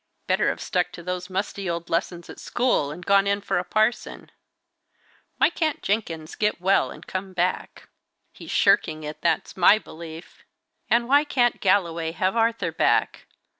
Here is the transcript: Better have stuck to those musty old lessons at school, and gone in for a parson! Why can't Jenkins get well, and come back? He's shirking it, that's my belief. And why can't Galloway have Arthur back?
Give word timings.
Better 0.25 0.49
have 0.49 0.59
stuck 0.59 0.91
to 0.93 1.03
those 1.03 1.29
musty 1.29 1.69
old 1.69 1.87
lessons 1.87 2.27
at 2.27 2.39
school, 2.39 2.89
and 2.89 3.05
gone 3.05 3.27
in 3.27 3.39
for 3.39 3.59
a 3.59 3.63
parson! 3.63 4.31
Why 5.37 5.51
can't 5.51 5.83
Jenkins 5.83 6.33
get 6.33 6.59
well, 6.59 6.89
and 6.89 7.05
come 7.05 7.33
back? 7.33 7.87
He's 8.33 8.49
shirking 8.49 9.03
it, 9.03 9.21
that's 9.21 9.55
my 9.55 9.77
belief. 9.77 10.43
And 10.89 11.07
why 11.07 11.23
can't 11.23 11.61
Galloway 11.61 12.13
have 12.13 12.35
Arthur 12.35 12.71
back? 12.71 13.27